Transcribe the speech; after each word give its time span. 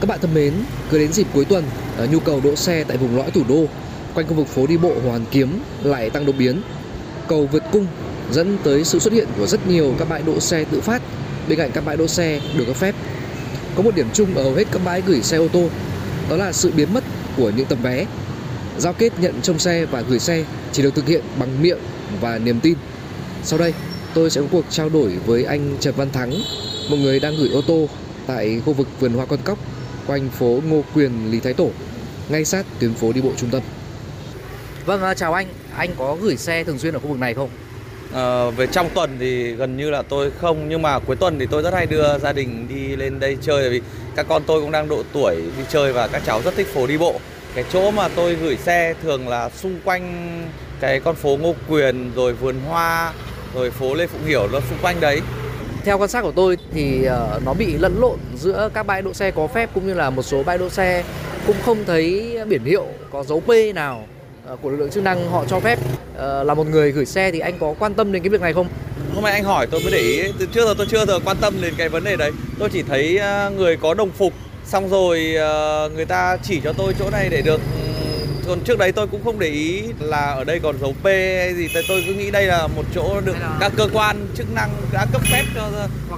Các 0.00 0.06
bạn 0.06 0.18
thân 0.20 0.34
mến, 0.34 0.52
cứ 0.90 0.98
đến 0.98 1.12
dịp 1.12 1.26
cuối 1.34 1.44
tuần, 1.44 1.64
ờ, 1.96 2.06
nhu 2.06 2.20
cầu 2.20 2.40
đỗ 2.44 2.56
xe 2.56 2.84
tại 2.84 2.96
vùng 2.96 3.16
lõi 3.16 3.30
thủ 3.30 3.42
đô 3.48 3.64
quanh 4.14 4.26
khu 4.26 4.34
vực 4.34 4.46
phố 4.46 4.66
đi 4.66 4.76
bộ 4.76 4.88
Hồ 4.88 5.10
Hoàn 5.10 5.24
Kiếm 5.30 5.60
lại 5.82 6.10
tăng 6.10 6.26
đột 6.26 6.34
biến. 6.38 6.60
Cầu 7.28 7.48
vượt 7.52 7.62
cung 7.72 7.86
dẫn 8.32 8.58
tới 8.64 8.84
sự 8.84 8.98
xuất 8.98 9.12
hiện 9.12 9.28
của 9.38 9.46
rất 9.46 9.66
nhiều 9.66 9.94
các 9.98 10.08
bãi 10.08 10.22
đỗ 10.22 10.40
xe 10.40 10.64
tự 10.64 10.80
phát 10.80 11.02
bên 11.48 11.58
cạnh 11.58 11.70
các 11.74 11.84
bãi 11.84 11.96
đỗ 11.96 12.06
xe 12.06 12.40
được 12.58 12.64
cấp 12.64 12.76
phép. 12.76 12.94
Có 13.74 13.82
một 13.82 13.94
điểm 13.94 14.06
chung 14.12 14.34
ở 14.34 14.42
hầu 14.42 14.54
hết 14.54 14.64
các 14.72 14.80
bãi 14.84 15.02
gửi 15.06 15.22
xe 15.22 15.36
ô 15.36 15.48
tô, 15.48 15.68
đó 16.30 16.36
là 16.36 16.52
sự 16.52 16.72
biến 16.76 16.94
mất 16.94 17.04
của 17.36 17.50
những 17.56 17.66
tấm 17.66 17.78
vé. 17.82 18.06
Giao 18.78 18.92
kết 18.92 19.12
nhận 19.20 19.34
trông 19.42 19.58
xe 19.58 19.86
và 19.86 20.00
gửi 20.00 20.18
xe 20.18 20.44
chỉ 20.72 20.82
được 20.82 20.94
thực 20.94 21.08
hiện 21.08 21.22
bằng 21.38 21.62
miệng 21.62 21.78
và 22.20 22.38
niềm 22.38 22.60
tin. 22.60 22.74
Sau 23.44 23.58
đây, 23.58 23.74
tôi 24.14 24.30
sẽ 24.30 24.40
có 24.40 24.46
cuộc 24.50 24.64
trao 24.70 24.88
đổi 24.88 25.12
với 25.26 25.44
anh 25.44 25.76
Trần 25.80 25.94
Văn 25.96 26.10
Thắng, 26.12 26.30
một 26.90 26.96
người 26.96 27.20
đang 27.20 27.36
gửi 27.36 27.48
ô 27.48 27.60
tô 27.66 27.88
tại 28.26 28.60
khu 28.64 28.72
vực 28.72 28.88
vườn 29.00 29.12
hoa 29.12 29.26
con 29.26 29.38
cóc 29.44 29.58
quanh 30.06 30.28
phố 30.28 30.60
Ngô 30.68 30.82
Quyền, 30.94 31.30
Lý 31.30 31.40
Thái 31.40 31.52
Tổ, 31.52 31.70
ngay 32.28 32.44
sát 32.44 32.66
tuyến 32.80 32.94
phố 32.94 33.12
đi 33.12 33.20
bộ 33.20 33.30
trung 33.36 33.50
tâm. 33.50 33.62
Vâng, 34.86 35.02
à, 35.02 35.14
chào 35.14 35.32
anh. 35.32 35.46
Anh 35.76 35.90
có 35.98 36.16
gửi 36.20 36.36
xe 36.36 36.64
thường 36.64 36.78
xuyên 36.78 36.94
ở 36.94 36.98
khu 36.98 37.08
vực 37.08 37.18
này 37.18 37.34
không? 37.34 37.50
Ờ, 38.12 38.50
về 38.50 38.66
trong 38.66 38.90
tuần 38.94 39.16
thì 39.20 39.52
gần 39.52 39.76
như 39.76 39.90
là 39.90 40.02
tôi 40.02 40.30
không 40.40 40.68
nhưng 40.68 40.82
mà 40.82 40.98
cuối 40.98 41.16
tuần 41.16 41.38
thì 41.38 41.46
tôi 41.50 41.62
rất 41.62 41.74
hay 41.74 41.86
đưa 41.86 42.18
gia 42.18 42.32
đình 42.32 42.66
đi 42.68 42.96
lên 42.96 43.20
đây 43.20 43.36
chơi 43.42 43.62
bởi 43.62 43.70
vì 43.70 43.80
các 44.16 44.26
con 44.28 44.42
tôi 44.46 44.60
cũng 44.60 44.70
đang 44.70 44.88
độ 44.88 45.02
tuổi 45.12 45.36
đi 45.36 45.64
chơi 45.68 45.92
và 45.92 46.08
các 46.08 46.22
cháu 46.26 46.42
rất 46.42 46.54
thích 46.56 46.66
phố 46.74 46.86
đi 46.86 46.98
bộ. 46.98 47.20
Cái 47.54 47.64
chỗ 47.72 47.90
mà 47.90 48.08
tôi 48.08 48.34
gửi 48.34 48.56
xe 48.56 48.94
thường 49.02 49.28
là 49.28 49.50
xung 49.50 49.80
quanh 49.84 50.42
cái 50.80 51.00
con 51.00 51.14
phố 51.14 51.36
Ngô 51.36 51.54
Quyền 51.68 52.12
rồi 52.14 52.32
vườn 52.32 52.60
hoa 52.68 53.12
rồi 53.54 53.70
phố 53.70 53.94
Lê 53.94 54.06
Phụng 54.06 54.24
Hiểu 54.26 54.48
nó 54.52 54.60
xung 54.60 54.78
quanh 54.82 55.00
đấy. 55.00 55.20
Theo 55.86 55.98
quan 55.98 56.08
sát 56.08 56.22
của 56.22 56.32
tôi 56.32 56.58
thì 56.72 57.00
uh, 57.00 57.42
nó 57.44 57.54
bị 57.54 57.66
lẫn 57.78 58.00
lộn 58.00 58.18
giữa 58.36 58.70
các 58.74 58.86
bãi 58.86 59.02
đỗ 59.02 59.12
xe 59.14 59.30
có 59.30 59.46
phép 59.46 59.70
cũng 59.74 59.86
như 59.86 59.94
là 59.94 60.10
một 60.10 60.22
số 60.22 60.42
bãi 60.42 60.58
đỗ 60.58 60.68
xe 60.68 61.04
cũng 61.46 61.56
không 61.64 61.84
thấy 61.86 62.36
biển 62.48 62.64
hiệu 62.64 62.86
có 63.12 63.24
dấu 63.24 63.40
P 63.40 63.74
nào 63.74 64.04
uh, 64.52 64.62
của 64.62 64.70
lực 64.70 64.76
lượng 64.76 64.90
chức 64.90 65.02
năng 65.02 65.30
họ 65.30 65.44
cho 65.48 65.60
phép. 65.60 65.78
uh, 66.14 66.46
là 66.46 66.54
một 66.54 66.66
người 66.66 66.92
gửi 66.92 67.06
xe 67.06 67.30
thì 67.30 67.38
anh 67.38 67.58
có 67.58 67.74
quan 67.78 67.94
tâm 67.94 68.12
đến 68.12 68.22
cái 68.22 68.30
việc 68.30 68.40
này 68.40 68.52
không? 68.52 68.66
Hôm 69.14 69.24
nay 69.24 69.32
anh 69.32 69.44
hỏi 69.44 69.66
tôi 69.66 69.80
mới 69.80 69.92
để 69.92 69.98
ý, 69.98 70.22
từ 70.38 70.46
trước 70.46 70.64
giờ 70.66 70.74
tôi 70.78 70.86
chưa 70.90 71.06
giờ 71.06 71.18
quan 71.24 71.36
tâm 71.40 71.54
đến 71.60 71.74
cái 71.76 71.88
vấn 71.88 72.04
đề 72.04 72.16
đấy. 72.16 72.30
Tôi 72.58 72.68
chỉ 72.72 72.82
thấy 72.82 73.20
người 73.56 73.76
có 73.76 73.94
đồng 73.94 74.10
phục 74.10 74.32
xong 74.64 74.88
rồi 74.88 75.34
người 75.94 76.06
ta 76.06 76.36
chỉ 76.42 76.60
cho 76.64 76.72
tôi 76.72 76.94
chỗ 76.98 77.10
này 77.10 77.28
để 77.28 77.42
được 77.42 77.60
còn 78.46 78.60
trước 78.60 78.78
đấy 78.78 78.92
tôi 78.92 79.06
cũng 79.06 79.24
không 79.24 79.38
để 79.38 79.46
ý 79.48 79.82
là 80.00 80.32
ở 80.32 80.44
đây 80.44 80.60
còn 80.60 80.78
dấu 80.80 80.92
P 81.02 81.04
hay 81.04 81.54
gì 81.54 81.68
tôi, 81.74 81.82
tôi 81.88 82.04
cứ 82.06 82.14
nghĩ 82.14 82.30
đây 82.30 82.46
là 82.46 82.66
một 82.66 82.82
chỗ 82.94 83.20
được 83.20 83.36
là- 83.40 83.56
các 83.60 83.72
cơ 83.76 83.88
quan 83.92 84.26
chức 84.34 84.46
năng 84.54 84.70
đã 84.92 85.06
cấp 85.12 85.22
phép 85.32 85.44
cho 85.54 85.68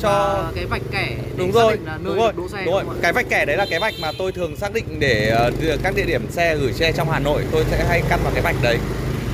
cho 0.01 0.45
cái 0.55 0.67
vạch 0.67 0.83
kẻ 0.93 1.09
đúng 1.37 1.53
rồi 1.53 1.79
đúng 2.05 2.17
rồi 2.17 2.33
đúng 2.65 2.75
rồi 2.75 2.84
cái 3.03 3.12
vạch 3.12 3.27
kẻ 3.29 3.45
đấy 3.45 3.56
là 3.56 3.67
cái 3.71 3.81
vạch 3.81 3.95
mà 4.03 4.12
tôi 4.19 4.33
thường 4.33 4.56
xác 4.56 4.73
định 4.73 4.84
để 4.99 5.29
ờ, 5.29 5.51
các 5.83 5.95
địa 5.97 6.05
điểm 6.05 6.31
xe 6.31 6.56
gửi 6.56 6.73
xe 6.73 6.93
trong 6.93 7.11
Hà 7.11 7.19
Nội 7.19 7.43
tôi 7.53 7.65
sẽ 7.71 7.84
hay 7.89 8.03
căn 8.09 8.21
vào 8.25 8.33
cái 8.34 8.43
vạch 8.43 8.56
đấy 8.62 8.79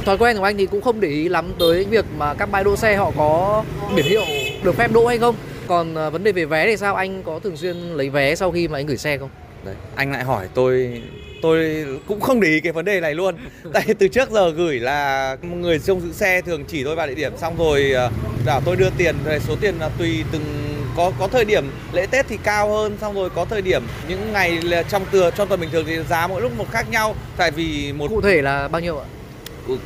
Thói 0.04 0.18
quen 0.18 0.36
của 0.36 0.44
anh 0.44 0.56
thì 0.56 0.66
cũng 0.66 0.82
không 0.82 1.00
để 1.00 1.08
ý 1.08 1.28
lắm 1.28 1.52
tới 1.58 1.84
việc 1.84 2.04
mà 2.18 2.34
các 2.34 2.50
bãi 2.50 2.64
đỗ 2.64 2.76
xe 2.76 2.96
họ 2.96 3.12
có 3.16 3.64
biển 3.96 4.06
hiệu 4.06 4.22
được 4.62 4.76
phép 4.76 4.92
đỗ 4.92 5.06
hay 5.06 5.18
không. 5.18 5.34
Còn 5.66 5.94
ờ, 5.94 6.10
vấn 6.10 6.24
đề 6.24 6.32
về 6.32 6.44
vé 6.44 6.66
thì 6.66 6.76
sao? 6.76 6.94
Anh 6.94 7.22
có 7.22 7.38
thường 7.38 7.56
xuyên 7.56 7.76
lấy 7.76 8.10
vé 8.10 8.34
sau 8.34 8.50
khi 8.50 8.68
mà 8.68 8.78
anh 8.78 8.86
gửi 8.86 8.96
xe 8.96 9.18
không? 9.18 9.30
Đấy, 9.64 9.74
anh 9.94 10.12
lại 10.12 10.24
hỏi 10.24 10.48
tôi 10.54 11.02
tôi 11.44 11.86
cũng 12.08 12.20
không 12.20 12.40
để 12.40 12.48
ý 12.48 12.60
cái 12.60 12.72
vấn 12.72 12.84
đề 12.84 13.00
này 13.00 13.14
luôn. 13.14 13.34
Tại 13.72 13.84
từ 13.98 14.08
trước 14.08 14.30
giờ 14.30 14.50
gửi 14.50 14.80
là 14.80 15.36
người 15.42 15.78
trông 15.78 16.00
giữ 16.00 16.12
xe 16.12 16.40
thường 16.40 16.64
chỉ 16.68 16.84
tôi 16.84 16.96
vào 16.96 17.06
địa 17.06 17.14
điểm 17.14 17.32
xong 17.36 17.56
rồi 17.58 17.90
ờ, 17.92 18.10
bảo 18.46 18.60
tôi 18.64 18.76
đưa 18.76 18.90
tiền 18.90 19.16
số 19.48 19.56
tiền 19.60 19.74
là 19.80 19.88
tùy 19.98 20.24
từng 20.32 20.42
có 20.96 21.12
có 21.18 21.28
thời 21.28 21.44
điểm 21.44 21.64
lễ 21.92 22.06
Tết 22.06 22.26
thì 22.28 22.38
cao 22.42 22.72
hơn 22.72 22.96
xong 23.00 23.14
rồi 23.14 23.30
có 23.30 23.44
thời 23.44 23.62
điểm 23.62 23.82
những 24.08 24.32
ngày 24.32 24.58
trong 24.88 25.02
từa 25.10 25.30
trong 25.30 25.48
tuần 25.48 25.60
bình 25.60 25.70
thường 25.72 25.84
thì 25.86 25.98
giá 26.10 26.26
mỗi 26.26 26.42
lúc 26.42 26.58
một 26.58 26.66
khác 26.70 26.90
nhau. 26.90 27.14
Tại 27.36 27.50
vì 27.50 27.92
một 27.92 28.08
Cụ 28.08 28.20
thể 28.20 28.42
là 28.42 28.68
bao 28.68 28.80
nhiêu 28.80 28.98
ạ? 28.98 29.04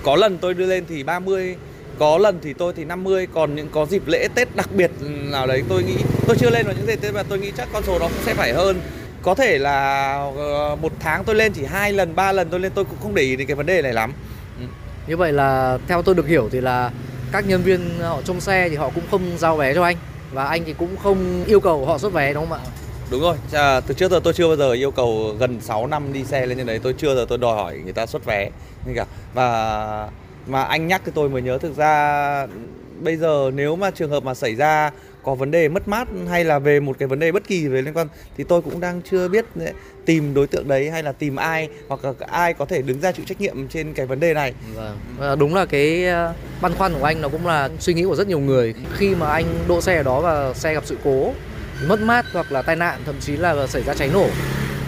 có 0.02 0.16
lần 0.16 0.38
tôi 0.38 0.54
đưa 0.54 0.66
lên 0.66 0.84
thì 0.88 1.02
30 1.02 1.56
có 1.98 2.18
lần 2.18 2.38
thì 2.42 2.52
tôi 2.52 2.72
thì 2.76 2.84
50 2.84 3.26
còn 3.34 3.54
những 3.54 3.68
có 3.72 3.86
dịp 3.86 4.02
lễ 4.06 4.28
Tết 4.34 4.56
đặc 4.56 4.68
biệt 4.74 4.90
nào 5.30 5.46
đấy 5.46 5.62
tôi 5.68 5.82
nghĩ 5.82 5.96
tôi 6.26 6.36
chưa 6.40 6.50
lên 6.50 6.66
vào 6.66 6.74
những 6.78 6.86
dịp 6.86 7.00
Tết 7.00 7.14
mà 7.14 7.22
tôi 7.22 7.38
nghĩ 7.38 7.52
chắc 7.56 7.68
con 7.72 7.82
số 7.86 7.98
nó 7.98 8.06
cũng 8.06 8.24
sẽ 8.24 8.34
phải 8.34 8.52
hơn 8.52 8.80
có 9.22 9.34
thể 9.34 9.58
là 9.58 10.12
ờ, 10.36 10.76
một 10.82 10.92
tháng 11.00 11.24
tôi 11.24 11.36
lên 11.36 11.52
chỉ 11.52 11.64
hai 11.64 11.92
lần 11.92 12.16
ba 12.16 12.32
lần 12.32 12.48
tôi 12.50 12.60
lên 12.60 12.72
tôi 12.74 12.84
cũng 12.84 12.98
không 13.02 13.14
để 13.14 13.22
ý 13.22 13.36
đến 13.36 13.46
cái 13.46 13.54
vấn 13.54 13.66
đề 13.66 13.82
này 13.82 13.92
lắm. 13.92 14.12
Như 15.06 15.16
vậy 15.16 15.32
là 15.32 15.78
theo 15.88 16.02
tôi 16.02 16.14
được 16.14 16.26
hiểu 16.26 16.48
thì 16.52 16.60
là 16.60 16.90
các 17.32 17.48
nhân 17.48 17.62
viên 17.62 17.80
họ 18.00 18.22
trông 18.24 18.40
xe 18.40 18.68
thì 18.68 18.76
họ 18.76 18.90
cũng 18.94 19.04
không 19.10 19.38
giao 19.38 19.56
vé 19.56 19.74
cho 19.74 19.82
anh 19.84 19.96
và 20.32 20.44
anh 20.44 20.64
thì 20.64 20.72
cũng 20.72 20.96
không 20.96 21.44
yêu 21.46 21.60
cầu 21.60 21.86
họ 21.86 21.98
xuất 21.98 22.12
vé 22.12 22.32
đúng 22.32 22.48
không 22.48 22.58
ạ? 22.58 22.64
đúng 23.10 23.20
rồi. 23.20 23.36
À, 23.52 23.80
từ 23.80 23.94
trước 23.94 24.10
giờ 24.10 24.20
tôi 24.24 24.32
chưa 24.32 24.46
bao 24.46 24.56
giờ 24.56 24.72
yêu 24.72 24.90
cầu 24.90 25.36
gần 25.38 25.60
6 25.60 25.86
năm 25.86 26.12
đi 26.12 26.24
xe 26.24 26.46
lên 26.46 26.58
trên 26.58 26.66
đấy. 26.66 26.80
Tôi 26.82 26.94
chưa 26.98 27.14
giờ 27.14 27.26
tôi 27.28 27.38
đòi 27.38 27.56
hỏi 27.56 27.78
người 27.84 27.92
ta 27.92 28.06
xuất 28.06 28.24
vé. 28.24 28.50
Như 28.86 28.92
cả 28.96 29.06
và 29.34 30.08
mà 30.46 30.62
anh 30.62 30.86
nhắc 30.86 31.02
thì 31.04 31.12
tôi 31.14 31.28
mới 31.28 31.42
nhớ 31.42 31.58
thực 31.58 31.76
ra 31.76 32.46
bây 33.00 33.16
giờ 33.16 33.50
nếu 33.54 33.76
mà 33.76 33.90
trường 33.90 34.10
hợp 34.10 34.24
mà 34.24 34.34
xảy 34.34 34.54
ra 34.54 34.90
có 35.22 35.34
vấn 35.34 35.50
đề 35.50 35.68
mất 35.68 35.88
mát 35.88 36.08
hay 36.28 36.44
là 36.44 36.58
về 36.58 36.80
một 36.80 36.96
cái 36.98 37.08
vấn 37.08 37.18
đề 37.18 37.32
bất 37.32 37.48
kỳ 37.48 37.68
về 37.68 37.82
liên 37.82 37.94
quan 37.94 38.08
thì 38.36 38.44
tôi 38.44 38.62
cũng 38.62 38.80
đang 38.80 39.02
chưa 39.10 39.28
biết 39.28 39.44
tìm 40.04 40.34
đối 40.34 40.46
tượng 40.46 40.68
đấy 40.68 40.90
hay 40.90 41.02
là 41.02 41.12
tìm 41.12 41.36
ai 41.36 41.68
hoặc 41.88 42.04
là 42.04 42.12
ai 42.26 42.54
có 42.54 42.64
thể 42.64 42.82
đứng 42.82 43.00
ra 43.00 43.12
chịu 43.12 43.24
trách 43.28 43.40
nhiệm 43.40 43.68
trên 43.68 43.94
cái 43.94 44.06
vấn 44.06 44.20
đề 44.20 44.34
này 44.34 44.54
Vâng. 44.74 45.38
Đúng 45.38 45.54
là 45.54 45.66
cái 45.66 46.04
băn 46.60 46.74
khoăn 46.74 46.94
của 46.94 47.04
anh 47.04 47.20
nó 47.22 47.28
cũng 47.28 47.46
là 47.46 47.68
suy 47.80 47.94
nghĩ 47.94 48.04
của 48.04 48.16
rất 48.16 48.28
nhiều 48.28 48.40
người 48.40 48.74
khi 48.96 49.14
mà 49.14 49.30
anh 49.30 49.44
đỗ 49.68 49.80
xe 49.80 49.96
ở 49.96 50.02
đó 50.02 50.20
và 50.20 50.54
xe 50.54 50.74
gặp 50.74 50.82
sự 50.86 50.96
cố, 51.04 51.32
mất 51.86 52.00
mát 52.00 52.24
hoặc 52.32 52.52
là 52.52 52.62
tai 52.62 52.76
nạn, 52.76 53.00
thậm 53.06 53.14
chí 53.20 53.36
là 53.36 53.66
xảy 53.66 53.82
ra 53.82 53.94
cháy 53.94 54.10
nổ, 54.12 54.26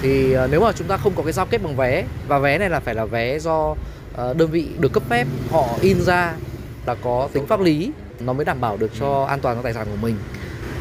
thì 0.03 0.33
ờ, 0.33 0.49
nếu 0.51 0.61
mà 0.61 0.73
chúng 0.73 0.87
ta 0.87 0.97
không 0.97 1.13
có 1.17 1.23
cái 1.23 1.33
giao 1.33 1.47
kết 1.47 1.63
bằng 1.63 1.77
vé, 1.77 2.05
và 2.29 2.39
vé 2.39 2.59
này 2.59 2.71
là 2.71 2.81
phải 2.81 2.95
là 2.95 3.05
vé 3.05 3.39
do 3.39 3.75
ờ, 4.17 4.35
đơn 4.35 4.51
vị 4.51 4.67
được 4.79 4.93
cấp 4.93 5.03
phép 5.09 5.27
họ 5.51 5.69
in 5.81 6.01
ra 6.01 6.35
là 6.91 6.97
có 7.03 7.29
tính 7.33 7.47
pháp 7.47 7.61
lý 7.61 7.91
nó 8.21 8.33
mới 8.33 8.45
đảm 8.45 8.61
bảo 8.61 8.77
được 8.77 8.91
cho 9.01 9.25
an 9.29 9.41
toàn 9.41 9.57
cho 9.57 9.63
tài 9.63 9.75
sản 9.75 9.87
của 9.91 10.07
mình. 10.07 10.17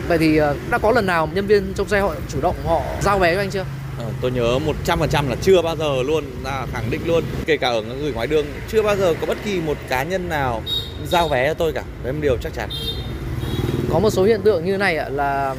Vậy 0.07 0.17
thì 0.17 0.37
ờ, 0.37 0.55
đã 0.69 0.77
có 0.77 0.91
lần 0.91 1.05
nào 1.05 1.29
nhân 1.33 1.47
viên 1.47 1.73
trong 1.73 1.87
xe 1.87 1.99
họ 2.01 2.15
chủ 2.29 2.41
động 2.41 2.55
họ 2.65 2.81
giao 3.01 3.19
vé 3.19 3.35
cho 3.35 3.41
anh 3.41 3.49
chưa? 3.49 3.65
Ờ, 3.99 4.05
tôi 4.21 4.31
nhớ 4.31 4.59
100% 4.85 5.29
là 5.29 5.35
chưa 5.41 5.61
bao 5.61 5.75
giờ 5.75 6.03
luôn 6.03 6.23
là 6.43 6.67
khẳng 6.73 6.91
định 6.91 7.01
luôn. 7.05 7.23
Kể 7.45 7.57
cả 7.57 7.69
ở 7.69 7.81
gửi 7.81 8.13
ngoài 8.13 8.27
đường 8.27 8.45
chưa 8.67 8.81
bao 8.81 8.95
giờ 8.95 9.13
có 9.21 9.27
bất 9.27 9.37
kỳ 9.45 9.61
một 9.61 9.77
cá 9.89 10.03
nhân 10.03 10.29
nào 10.29 10.63
giao 11.07 11.27
vé 11.27 11.47
cho 11.47 11.53
tôi 11.53 11.73
cả. 11.73 11.83
Đấy 12.03 12.13
là 12.13 12.19
điều 12.21 12.37
chắc 12.37 12.53
chắn. 12.53 12.69
Có 13.89 13.99
một 13.99 14.09
số 14.09 14.23
hiện 14.23 14.41
tượng 14.41 14.65
như 14.65 14.71
thế 14.71 14.77
này 14.77 14.97
ạ 14.97 15.09
là 15.09 15.55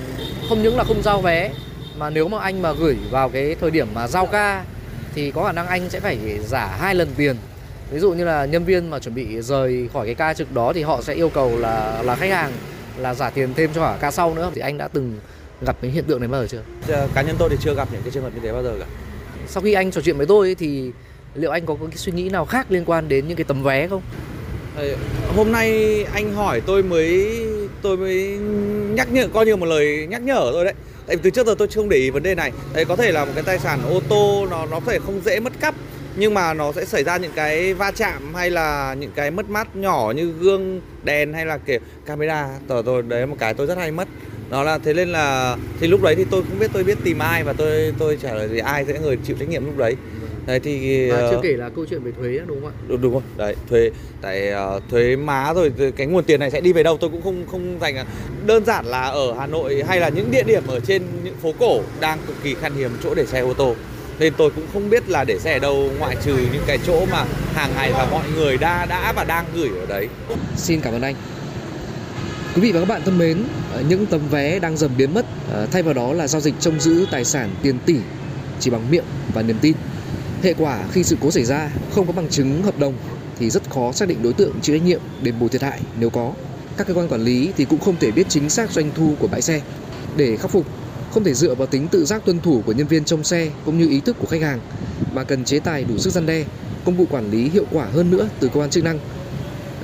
không 0.48 0.62
những 0.62 0.76
là 0.76 0.84
không 0.84 1.02
giao 1.02 1.20
vé 1.20 1.50
mà 1.96 2.10
nếu 2.10 2.28
mà 2.28 2.38
anh 2.40 2.62
mà 2.62 2.72
gửi 2.72 2.96
vào 3.10 3.28
cái 3.28 3.56
thời 3.60 3.70
điểm 3.70 3.88
mà 3.94 4.08
giao 4.08 4.26
ca 4.26 4.64
thì 5.14 5.30
có 5.30 5.44
khả 5.44 5.52
năng 5.52 5.66
anh 5.66 5.90
sẽ 5.90 6.00
phải 6.00 6.18
giả 6.46 6.76
hai 6.80 6.94
lần 6.94 7.08
tiền 7.16 7.36
ví 7.90 7.98
dụ 7.98 8.12
như 8.12 8.24
là 8.24 8.44
nhân 8.44 8.64
viên 8.64 8.90
mà 8.90 8.98
chuẩn 8.98 9.14
bị 9.14 9.42
rời 9.42 9.88
khỏi 9.92 10.06
cái 10.06 10.14
ca 10.14 10.34
trực 10.34 10.52
đó 10.52 10.72
thì 10.72 10.82
họ 10.82 11.02
sẽ 11.02 11.14
yêu 11.14 11.28
cầu 11.28 11.58
là 11.58 12.02
là 12.02 12.16
khách 12.16 12.30
hàng 12.30 12.52
là 12.98 13.14
giả 13.14 13.30
tiền 13.30 13.54
thêm 13.56 13.70
cho 13.74 13.80
cả 13.80 13.98
ca 14.00 14.10
sau 14.10 14.34
nữa. 14.34 14.50
Thì 14.54 14.60
anh 14.60 14.78
đã 14.78 14.88
từng 14.88 15.18
gặp 15.66 15.76
cái 15.82 15.90
hiện 15.90 16.04
tượng 16.04 16.20
này 16.20 16.28
bao 16.28 16.40
giờ 16.40 16.46
chưa? 16.48 16.92
Ờ, 16.94 17.08
cá 17.14 17.22
nhân 17.22 17.36
tôi 17.38 17.48
thì 17.50 17.56
chưa 17.60 17.74
gặp 17.74 17.88
những 17.92 18.02
cái 18.02 18.10
trường 18.10 18.22
hợp 18.22 18.30
như 18.34 18.40
thế 18.42 18.52
bao 18.52 18.62
giờ 18.62 18.76
cả. 18.80 18.86
Sau 19.46 19.62
khi 19.62 19.72
anh 19.72 19.90
trò 19.90 20.00
chuyện 20.00 20.16
với 20.16 20.26
tôi 20.26 20.54
thì 20.58 20.90
liệu 21.34 21.50
anh 21.50 21.66
có 21.66 21.74
cái 21.74 21.96
suy 21.96 22.12
nghĩ 22.12 22.28
nào 22.28 22.44
khác 22.44 22.66
liên 22.70 22.84
quan 22.84 23.08
đến 23.08 23.28
những 23.28 23.36
cái 23.36 23.44
tấm 23.44 23.62
vé 23.62 23.88
không? 23.88 24.02
Ờ, 24.76 24.96
hôm 25.36 25.52
nay 25.52 26.04
anh 26.12 26.34
hỏi 26.34 26.60
tôi 26.60 26.82
mới 26.82 27.38
tôi 27.82 27.96
mới 27.96 28.38
nhắc 28.94 29.12
nhở 29.12 29.28
coi 29.28 29.46
như 29.46 29.56
một 29.56 29.66
lời 29.66 30.06
nhắc 30.10 30.22
nhở 30.22 30.50
thôi 30.52 30.64
đấy. 30.64 30.74
Tại 31.06 31.16
vì 31.16 31.22
từ 31.22 31.30
trước 31.30 31.46
giờ 31.46 31.54
tôi 31.58 31.68
không 31.68 31.88
để 31.88 31.96
ý 31.96 32.10
vấn 32.10 32.22
đề 32.22 32.34
này. 32.34 32.52
Đấy 32.74 32.84
có 32.84 32.96
thể 32.96 33.12
là 33.12 33.24
một 33.24 33.32
cái 33.34 33.44
tài 33.44 33.58
sản 33.58 33.80
ô 33.90 34.00
tô 34.08 34.46
nó 34.50 34.66
nó 34.66 34.80
có 34.80 34.92
thể 34.92 34.98
không 34.98 35.20
dễ 35.24 35.40
mất 35.40 35.52
cắp 35.60 35.74
nhưng 36.16 36.34
mà 36.34 36.54
nó 36.54 36.72
sẽ 36.72 36.84
xảy 36.84 37.04
ra 37.04 37.16
những 37.16 37.32
cái 37.34 37.74
va 37.74 37.90
chạm 37.90 38.34
hay 38.34 38.50
là 38.50 38.94
những 38.94 39.10
cái 39.14 39.30
mất 39.30 39.50
mát 39.50 39.76
nhỏ 39.76 40.12
như 40.16 40.32
gương 40.40 40.80
đèn 41.04 41.32
hay 41.32 41.46
là 41.46 41.58
kiểu 41.58 41.78
camera. 42.06 42.48
Tờ 42.68 42.82
tôi 42.86 43.02
đấy 43.02 43.26
một 43.26 43.36
cái 43.38 43.54
tôi 43.54 43.66
rất 43.66 43.78
hay 43.78 43.92
mất. 43.92 44.08
Đó 44.50 44.62
là 44.62 44.78
thế 44.78 44.92
nên 44.92 45.08
là 45.08 45.56
thì 45.80 45.86
lúc 45.86 46.02
đấy 46.02 46.14
thì 46.14 46.24
tôi 46.30 46.42
không 46.42 46.58
biết 46.58 46.70
tôi 46.72 46.84
biết 46.84 46.98
tìm 47.04 47.18
ai 47.18 47.44
và 47.44 47.52
tôi 47.52 47.92
tôi 47.98 48.18
trả 48.22 48.34
lời 48.34 48.48
thì 48.52 48.58
ai 48.58 48.84
sẽ 48.84 48.98
người 48.98 49.18
chịu 49.24 49.36
trách 49.38 49.48
nhiệm 49.48 49.64
lúc 49.64 49.76
đấy. 49.76 49.96
Đấy 50.46 50.60
thì 50.60 51.10
và 51.10 51.16
ờ, 51.16 51.30
chưa 51.30 51.40
kể 51.42 51.56
là 51.56 51.68
câu 51.68 51.84
chuyện 51.90 52.02
về 52.02 52.12
thuế 52.18 52.28
nữa, 52.28 52.44
đúng 52.46 52.60
không 52.60 52.70
ạ? 52.70 52.74
Đúng, 52.88 53.00
đúng 53.00 53.12
rồi 53.12 53.22
đấy 53.36 53.54
thuế 53.68 53.90
tại 54.20 54.48
ờ, 54.48 54.80
thuế 54.90 55.16
má 55.16 55.52
rồi 55.54 55.72
cái 55.96 56.06
nguồn 56.06 56.24
tiền 56.24 56.40
này 56.40 56.50
sẽ 56.50 56.60
đi 56.60 56.72
về 56.72 56.82
đâu 56.82 56.96
tôi 56.96 57.10
cũng 57.10 57.22
không 57.22 57.46
không 57.50 57.78
dành 57.80 57.96
à. 57.96 58.04
đơn 58.46 58.64
giản 58.64 58.86
là 58.86 59.02
ở 59.02 59.34
Hà 59.38 59.46
Nội 59.46 59.82
hay 59.88 60.00
là 60.00 60.08
những 60.08 60.30
địa 60.30 60.42
điểm 60.42 60.62
ở 60.66 60.80
trên 60.80 61.02
những 61.24 61.34
phố 61.42 61.52
cổ 61.58 61.80
đang 62.00 62.18
cực 62.26 62.36
kỳ 62.42 62.54
khan 62.54 62.72
hiếm 62.74 62.90
chỗ 63.02 63.14
để 63.14 63.26
xe 63.26 63.40
ô 63.40 63.54
tô 63.54 63.74
nên 64.20 64.32
tôi 64.36 64.50
cũng 64.50 64.66
không 64.72 64.90
biết 64.90 65.08
là 65.08 65.24
để 65.24 65.38
xe 65.38 65.52
ở 65.52 65.58
đâu 65.58 65.90
ngoại 65.98 66.16
trừ 66.24 66.36
những 66.52 66.62
cái 66.66 66.78
chỗ 66.86 67.06
mà 67.12 67.24
hàng 67.54 67.70
ngày 67.76 67.92
và 67.92 68.06
mọi 68.10 68.24
người 68.34 68.56
đã 68.56 68.86
đã 68.86 69.12
và 69.12 69.24
đang 69.24 69.44
gửi 69.54 69.68
ở 69.80 69.86
đấy 69.86 70.08
Xin 70.56 70.80
cảm 70.80 70.94
ơn 70.94 71.02
anh. 71.02 71.14
Quý 72.54 72.62
vị 72.62 72.72
và 72.72 72.80
các 72.80 72.88
bạn 72.88 73.02
thân 73.04 73.18
mến, 73.18 73.44
ờ, 73.72 73.82
những 73.88 74.06
tấm 74.06 74.20
vé 74.30 74.58
đang 74.58 74.76
dần 74.76 74.90
biến 74.96 75.14
mất, 75.14 75.26
ờ, 75.52 75.66
thay 75.70 75.82
vào 75.82 75.94
đó 75.94 76.12
là 76.12 76.28
giao 76.28 76.40
dịch 76.40 76.54
trông 76.60 76.80
giữ 76.80 77.06
tài 77.10 77.24
sản 77.24 77.50
tiền 77.62 77.78
tỷ 77.86 77.96
chỉ 78.60 78.70
bằng 78.70 78.90
miệng 78.90 79.04
và 79.34 79.42
niềm 79.42 79.56
tin. 79.60 79.76
Hệ 80.42 80.54
quả 80.58 80.78
khi 80.92 81.04
sự 81.04 81.16
cố 81.20 81.30
xảy 81.30 81.44
ra 81.44 81.70
không 81.94 82.06
có 82.06 82.12
bằng 82.12 82.28
chứng 82.28 82.62
hợp 82.62 82.78
đồng 82.78 82.94
thì 83.38 83.50
rất 83.50 83.70
khó 83.70 83.92
xác 83.92 84.08
định 84.08 84.22
đối 84.22 84.32
tượng 84.32 84.52
chịu 84.62 84.78
trách 84.78 84.84
nhiệm 84.84 85.00
đền 85.22 85.34
bù 85.40 85.48
thiệt 85.48 85.62
hại 85.62 85.80
nếu 86.00 86.10
có. 86.10 86.32
Các 86.76 86.86
cơ 86.86 86.94
quan 86.94 87.08
quản 87.08 87.24
lý 87.24 87.52
thì 87.56 87.64
cũng 87.64 87.80
không 87.80 87.96
thể 88.00 88.10
biết 88.10 88.26
chính 88.28 88.50
xác 88.50 88.70
doanh 88.70 88.90
thu 88.94 89.14
của 89.18 89.26
bãi 89.26 89.42
xe. 89.42 89.60
Để 90.16 90.36
khắc 90.36 90.50
phục, 90.50 90.66
không 91.10 91.24
thể 91.24 91.34
dựa 91.34 91.54
vào 91.54 91.66
tính 91.66 91.88
tự 91.88 92.04
giác 92.04 92.22
tuân 92.24 92.40
thủ 92.40 92.62
của 92.66 92.72
nhân 92.72 92.86
viên 92.86 93.04
trông 93.04 93.24
xe 93.24 93.50
cũng 93.64 93.78
như 93.78 93.88
ý 93.88 94.00
thức 94.00 94.16
của 94.18 94.26
khách 94.26 94.42
hàng 94.42 94.60
mà 95.12 95.24
cần 95.24 95.44
chế 95.44 95.60
tài 95.60 95.84
đủ 95.84 95.98
sức 95.98 96.10
gian 96.10 96.26
đe, 96.26 96.44
công 96.84 96.96
cụ 96.96 97.06
quản 97.10 97.30
lý 97.30 97.48
hiệu 97.48 97.64
quả 97.70 97.86
hơn 97.86 98.10
nữa 98.10 98.28
từ 98.40 98.48
cơ 98.48 98.60
quan 98.60 98.70
chức 98.70 98.84
năng. 98.84 98.98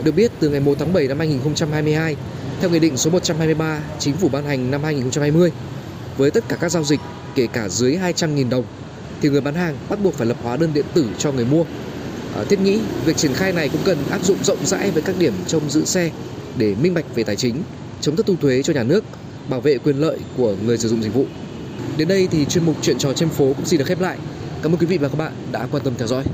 Được 0.04 0.12
biết 0.12 0.32
từ 0.40 0.48
ngày 0.48 0.60
1 0.60 0.76
tháng 0.78 0.92
7 0.92 1.08
năm 1.08 1.18
2022, 1.18 2.16
theo 2.60 2.70
Nghị 2.70 2.78
định 2.78 2.96
số 2.96 3.10
123 3.10 3.80
Chính 3.98 4.16
phủ 4.16 4.28
ban 4.28 4.44
hành 4.44 4.70
năm 4.70 4.82
2020, 4.82 5.52
với 6.16 6.30
tất 6.30 6.44
cả 6.48 6.56
các 6.60 6.68
giao 6.68 6.84
dịch 6.84 7.00
kể 7.34 7.46
cả 7.52 7.68
dưới 7.68 7.96
200.000 7.96 8.48
đồng 8.48 8.64
thì 9.20 9.28
người 9.28 9.40
bán 9.40 9.54
hàng 9.54 9.76
bắt 9.88 9.98
buộc 10.02 10.14
phải 10.14 10.26
lập 10.26 10.36
hóa 10.42 10.56
đơn 10.56 10.70
điện 10.74 10.84
tử 10.94 11.06
cho 11.18 11.32
người 11.32 11.44
mua. 11.44 11.64
À, 12.34 12.44
thiết 12.48 12.60
nghĩ 12.60 12.80
việc 13.04 13.16
triển 13.16 13.34
khai 13.34 13.52
này 13.52 13.68
cũng 13.68 13.80
cần 13.84 13.98
áp 14.10 14.24
dụng 14.24 14.44
rộng 14.44 14.66
rãi 14.66 14.90
với 14.90 15.02
các 15.02 15.14
điểm 15.18 15.32
trông 15.46 15.70
giữ 15.70 15.84
xe 15.84 16.10
để 16.56 16.74
minh 16.82 16.94
bạch 16.94 17.14
về 17.14 17.24
tài 17.24 17.36
chính, 17.36 17.62
chống 18.00 18.16
thất 18.16 18.26
thu 18.26 18.36
thuế 18.40 18.62
cho 18.62 18.72
nhà 18.72 18.82
nước, 18.82 19.04
bảo 19.48 19.60
vệ 19.60 19.78
quyền 19.78 19.96
lợi 19.96 20.18
của 20.36 20.56
người 20.64 20.78
sử 20.78 20.88
dụng 20.88 21.02
dịch 21.02 21.14
vụ. 21.14 21.26
Đến 21.96 22.08
đây 22.08 22.28
thì 22.30 22.44
chuyên 22.44 22.64
mục 22.64 22.76
chuyện 22.82 22.98
trò 22.98 23.12
trên 23.12 23.28
phố 23.28 23.52
cũng 23.56 23.66
xin 23.66 23.78
được 23.78 23.84
khép 23.86 24.00
lại. 24.00 24.18
Cảm 24.62 24.72
ơn 24.72 24.78
quý 24.78 24.86
vị 24.86 24.98
và 24.98 25.08
các 25.08 25.18
bạn 25.18 25.32
đã 25.52 25.66
quan 25.70 25.84
tâm 25.84 25.94
theo 25.98 26.08
dõi. 26.08 26.24